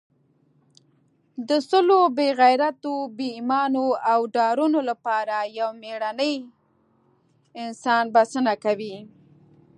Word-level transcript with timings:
د 1.47 1.49
سلو 1.69 1.99
بې 2.17 2.27
غیرتو، 2.39 2.93
بې 3.17 3.27
ایمانو 3.37 3.87
او 4.11 4.19
ډارنو 4.35 4.79
لپاره 4.89 5.35
یو 5.59 5.69
مېړنی 5.81 6.35
انسان 7.63 8.03
بسنه 8.15 8.53
کوي. 8.63 8.95